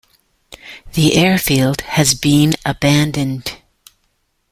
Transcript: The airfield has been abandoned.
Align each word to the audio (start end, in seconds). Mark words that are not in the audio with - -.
The 0.93 1.15
airfield 1.15 1.81
has 1.81 2.15
been 2.15 2.53
abandoned. 2.65 3.59